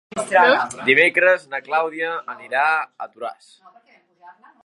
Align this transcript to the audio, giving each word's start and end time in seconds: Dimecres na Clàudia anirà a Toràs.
Dimecres 0.87 1.43
na 1.51 1.59
Clàudia 1.67 2.15
anirà 2.35 2.65
a 2.77 3.09
Toràs. 3.13 3.53